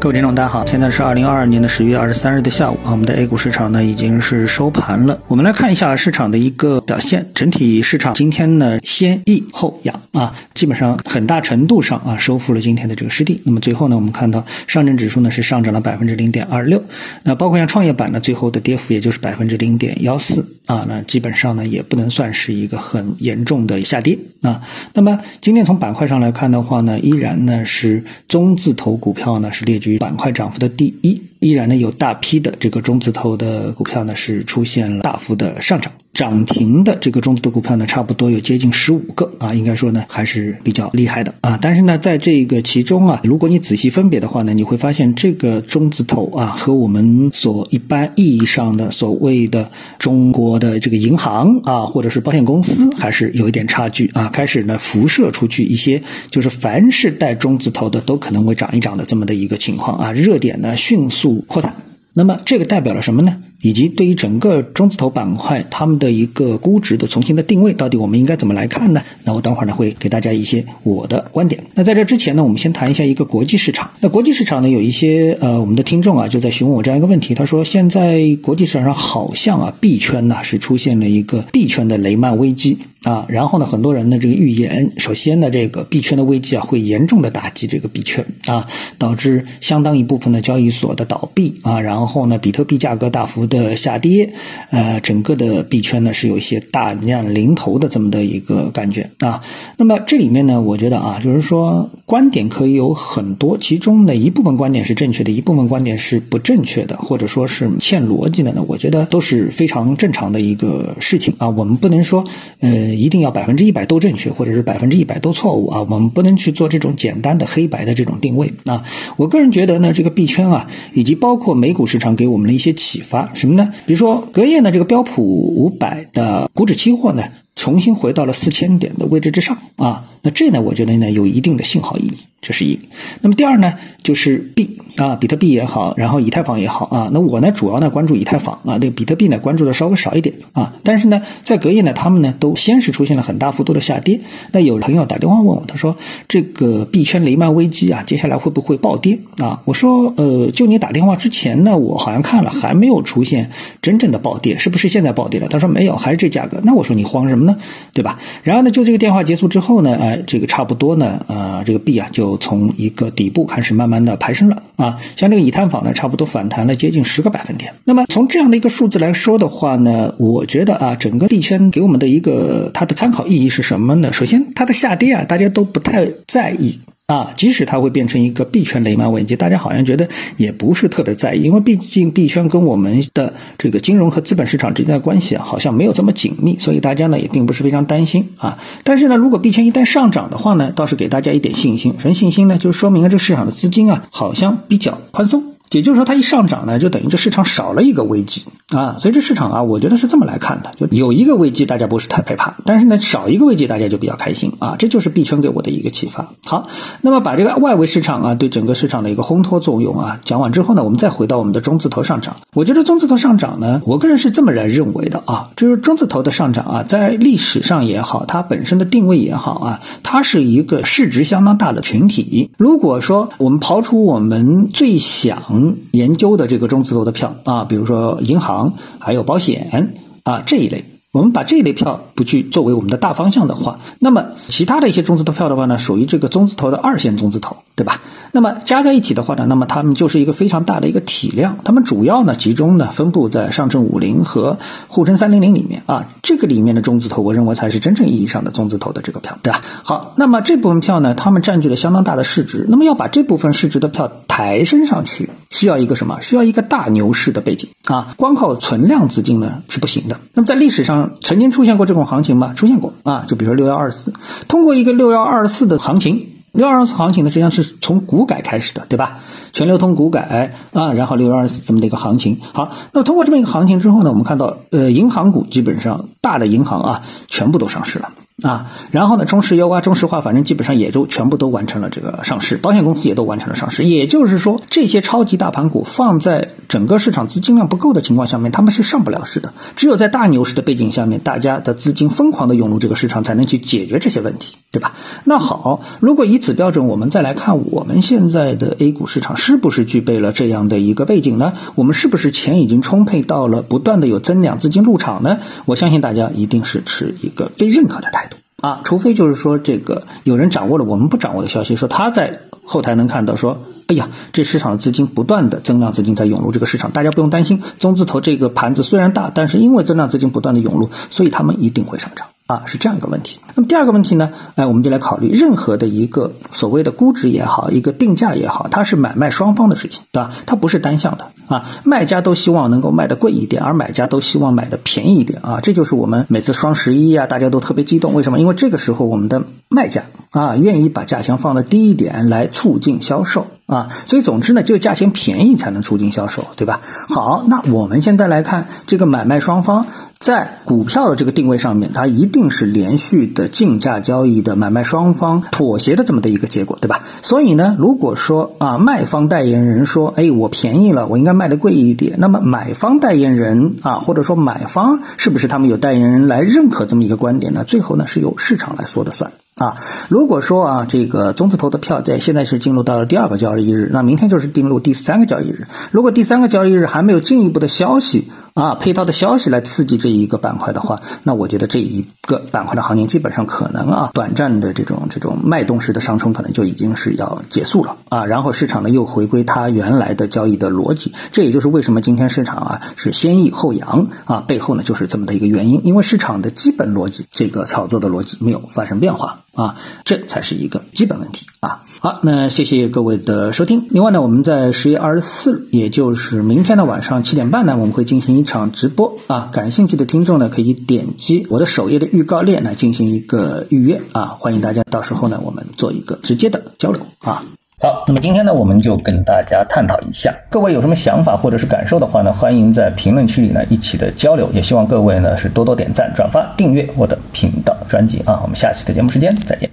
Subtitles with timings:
[0.00, 5.18] 各位听众，大家好，现在是二零二二年的十月二十三日的下午啊，我们的 A 股市场呢已经是收盘了。
[5.26, 13.42] 我们来看一下市场的一个表现，整体市场今天呢先抑后扬啊，基本上很大程度上啊收复了今天的这个失地。
[13.44, 16.84] 那么最后呢，我们看到上证指数呢是上涨了百分之零点二六，
[17.24, 24.62] 那包括像创业板呢，最后的跌幅也就是百分之零点幺四啊，那基本上呢也不能算是一个很严重的下跌啊。
[24.94, 29.87] 那么今天从板块上来看的话呢，依然呢是中字头股票呢是列举。
[29.96, 35.92] 板块涨幅的第一，依然呢有大批的这个中字头的股票呢是出现了大幅的上涨。
[36.14, 41.56] 涨停的这个中字头股票呢，差不多有接近十五个啊，应该说呢还是比较厉害的啊。
[41.62, 54.28] 但是呢，在这个其中啊，如果你仔细分别的话呢，你会发现这个中字头啊，和我们所一般意义上的所谓的中国的这个银行啊，或者是保险公司，还是有一点差距啊。
[54.30, 61.74] 开始呢辐射出去一些，就是凡是带中字头的都可能会涨一涨的这么的一个情况啊，热点呢迅速扩散。
[62.14, 63.36] 那么这个代表了什么呢？
[63.62, 69.02] 以及对于整个中字头板块，他们的一个估值的重新的定位，到底我们应该怎么来看呢？
[69.22, 71.62] 那我等会儿呢会给大家一些我的观点。
[71.74, 73.90] 那在这之前呢，我们先谈一下一个国际市场。
[74.00, 88.66] 那国际市场呢，有一些呃，我们的听众啊就在询问我这样一个问题，他说现在国际市场上好像啊币圈呢是出现了一个币圈的雷曼危机啊，然后呢很多人呢这个预言，首先呢这个币圈的危机啊会严重的打击这个币圈啊，
[88.98, 93.38] 导致相当一部分的交易所的倒闭啊，然后呢比特币价格大幅。
[93.48, 94.34] 的下跌，
[94.68, 99.40] 呃，整个的币圈呢是有一些大量零头的这么的一个感觉啊。
[99.78, 108.62] 那么这里面呢，我觉得啊，就是说观点可以有很多，其中的一部分观点是正确的，一部分观点是不正确的，或者说是欠逻辑的呢。
[108.66, 111.48] 我觉得都是非常正常的一个事情啊。
[111.48, 112.24] 我们不能说
[112.60, 112.68] 呃
[112.98, 115.80] 一定要百分之一百都正确，或者是百分之一百都错误啊。
[115.88, 118.84] 我们不能去做这种简单的黑白的这种定位啊。
[119.16, 123.34] 我个人觉得呢，这个币圈啊，以及包括美股市场给我们的一些启发。
[123.34, 123.72] 什么呢？
[123.86, 127.24] 比如说隔夜呢，这个标普五百的股指期货呢，
[127.58, 130.08] 重新回到了四千点的位置之上啊。
[130.22, 132.78] 那这呢，我觉得呢，有一定的信号意义，这是一。
[133.20, 137.08] 那么第二呢，就是币啊，比特币也好，然后以太坊也好啊。
[137.12, 140.74] 那我呢，主要呢关注以太坊啊，那比特币呢关注的稍微少一点啊。
[140.82, 144.20] 但是呢，在隔夜呢，他们呢都先是出现了很大幅度的下跌。
[144.52, 145.96] 那有朋友打电话问我，他说
[146.26, 149.62] 这个币圈雷曼危机啊，接下来会不会暴跌啊？
[149.66, 155.46] 我说呃，就你打电话之前呢，我好像看了还没有出现真正的暴跌，是不是现在暴跌了？
[155.46, 156.60] 他说没有，还是这价格。
[156.64, 157.44] 那我说你慌什么
[157.92, 158.18] 对吧？
[158.42, 160.18] 然后呢，就这个电话结束之后呢，呃。
[160.28, 167.72] 这个差不多呢，呃，这个币啊就从一个底部开始慢慢的攀升了啊，像这个以太坊呢，差不多反弹了接近十个百分点。
[167.84, 174.12] 那么从这样的一个数字来说的话呢，我觉得啊，整个币圈给我们的一个它的参考意义是什么呢？
[174.12, 176.80] 首先，它的下跌啊，大家都不太在意。
[177.08, 188.58] 啊，即使它会变成一个币圈雷曼危机，大家好像觉得也不是特别在意，因为毕竟币圈跟我们的这个金融和资本市场之间的关系啊，好像没有这么紧密，所以大家呢也并不是非常担心啊。
[188.84, 191.94] 但是呢，如果币圈一旦上涨的话呢，倒是给大家一点信心。
[191.98, 192.58] 什么信心呢？
[192.58, 195.54] 就说明了这个市场的资金啊，好像比较宽松。
[195.70, 204.76] 也就是说，它一上涨呢，就等于这市场少了一个危机啊，所以这市场啊，我觉得是这么来看的：就有一个危机，大家不是太害怕；但是呢，少一个危机，大家就比较开心啊。
[204.78, 206.28] 这就是币圈给我的一个启发。
[206.44, 206.68] 好，
[207.02, 212.36] 那么把这个外围市场啊，对整个市场的一个烘托作用啊讲完之后呢，我们再回到我们的中字头上涨。
[212.54, 222.50] 我觉得中字头上涨呢，我个人是这么来认为的啊，就是中字头的上涨啊，在历史上也好，它本身的定位也好啊，它是一个市值相当大的群体。
[222.56, 225.57] 如果说我们刨除我们最想
[225.92, 229.92] 研究的这个中字头的票啊，比如说银行还有保险
[230.24, 238.02] 啊这一类，我们把这一类票不去作为我们的大方向的话，那么其他的一些中字头票的话呢，属于这个中字头的二线中字头，对吧？
[238.30, 244.58] 那么加在一起的话呢，那么它们就是一个非常大的一个体量，它们主要呢集中呢分布在上证五零和
[244.88, 249.62] 沪深三零零里面啊，这个里面的中字头，我认为才是真正意义上的中字头的这个票，对吧？
[249.82, 256.20] 好，那么这部分票呢，它们占据了相当大的市值，那么要把这部分市值的票抬升上去，需要一个什么？
[256.20, 260.20] 需要一个大牛市的背景啊，光靠存量资金呢是不行的。
[260.34, 262.52] 那么在历史上曾经出现过这种行情吗？
[262.54, 264.12] 出现过啊，就比如说六幺二四，
[264.46, 266.34] 通过一个六幺二四的行情。
[266.50, 269.20] 六幺二四行情呢，实际上是从股改开始的，对吧？
[269.52, 272.40] 全流通股改啊，然后六幺二四这么的一个行情。
[272.52, 278.12] 好，那么通过这么一个行情之后呢，我们看到，呃，银行股基本上大的银行啊，全部都上市了
[278.42, 283.82] 啊，然后呢，中石油啊、中石化，反正基本上也就全部都完成了这个上市，保险公司也都完成了上市。
[283.82, 289.52] 也就是说，这些超级大盘股放在整个市场资金量不够的情况下面，他们是上不了市的。
[289.74, 294.94] 只有在大牛市的背景下面，大家的资金疯狂的涌入这个市场，才能去解决这些问题，对吧？
[295.24, 301.54] 那好，如果以此标准，我们再来看我们现在的 A 股市场，是不是具备了这样的一个背景呢？
[301.74, 305.40] 我们是不是钱已经充沛到了不断的有增量资金入场呢？
[305.64, 308.27] 我相信大家一定是持一个非认可的态度。
[308.60, 322.27] 啊，除非就是说这个有人掌握了我们不掌握的消息，说他在后台能看到说，哎呀，这市场的资金不断的增量资金在涌入这个市场，大家不用担心，中字头这个盘子虽然大，但是因为增量资金不断的涌入，所以他们一定会上涨。
[322.48, 323.40] 啊，是这样一个问题。
[323.54, 324.32] 那么第二个问题呢？
[324.54, 330.30] 哎，我们就来考虑，任何的一个所谓的估值也好，一个定价也好，它是买卖双方的事情，对吧？
[330.46, 331.66] 它不是单向的啊。
[331.84, 335.60] 卖家都希望能够卖的贵一点，而买家都希望买的便宜一点啊。
[335.62, 338.40] 这就是我们每次双十一啊，大家都特别激动，为什么？
[338.40, 339.42] 因为这个时候我们的
[339.78, 340.02] 卖价
[340.32, 343.46] 啊，愿意把价钱放的低一点来促进销售。
[343.68, 346.80] 啊，所以总之呢，就价钱便宜才能促进销售，对吧？
[347.14, 349.84] 好，那我们现在来看这个买卖双方
[350.18, 357.02] 在股票的这个定位上面，它一定是连续的竞价交易的买卖双方妥协的这么的一个结果，对吧？
[357.22, 367.64] 所以呢，如果说啊，卖方代言人说，哎，我便宜了，我应该卖的贵一点，那么买方代言人啊，或者说买方是不是他们有代言人来认可这么一个观点呢？
[367.64, 369.30] 最后呢，是由市场来说的算。
[369.58, 369.76] 啊，
[370.08, 375.66] 如果说啊，这个中字头的票在现在是进入到了第二个交易日，那明天就是进入第三个交易日。
[375.90, 391.14] 如果第三个交易日还没有进一步的消息啊，配套的消息来刺激这一个板块的话，那我觉得这一个板块的行情基本上可能啊，短暂的这种这种脉动式的上冲可能就已经是要结束了啊，然后市场呢又回归它原来的交易的逻辑。
[391.30, 399.44] 这也就是为什么今天市场啊是先抑后扬啊，背后呢就是这么的一个原因，因为市场的基本逻辑，这个炒作的逻辑没有发生变化。
[399.54, 399.74] 啊，
[400.04, 401.82] 这才是一个基本问题啊！
[402.00, 403.88] 好，那谢谢各位的收听。
[403.90, 409.50] 另外呢，我们在十月二十四，也就是明天的晚上七点半呢，我们会进行一场直播啊。
[409.52, 414.36] 感兴趣的听众呢，可以点击我的首页的预告链来进行一个预约啊。
[414.38, 417.42] 欢迎大家到时候呢，我们做一个直接的交流啊。
[417.80, 429.68] 好，那么今天呢，我们就跟大家探讨一下，各位有什么想法或者是感受的话呢，欢迎在评论区里呢一起的交流，也希望各位呢是多多点赞、转发、订阅我的频道专辑啊，我们下期的节目时间再见。